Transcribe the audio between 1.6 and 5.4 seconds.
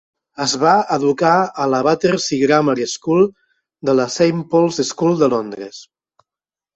a la Battersea Grammar School de la Saint Paul's School de